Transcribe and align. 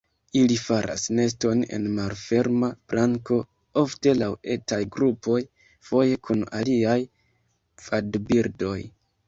Ili 0.43 0.55
faras 0.59 1.01
neston 1.19 1.59
en 1.77 1.85
malferma 1.97 2.69
planko, 2.93 3.37
ofte 3.83 4.15
laŭ 4.21 4.31
etaj 4.57 4.81
grupoj, 4.97 5.39
foje 5.93 6.19
kun 6.29 6.45
aliaj 6.63 6.99
vadbirdoj. 7.89 8.79